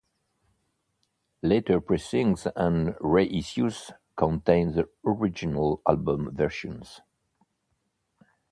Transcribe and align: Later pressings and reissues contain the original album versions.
Later 1.43 1.79
pressings 1.79 2.47
and 2.55 2.95
reissues 2.95 3.91
contain 4.17 4.71
the 4.71 4.89
original 5.05 5.79
album 5.87 6.35
versions. 6.35 7.01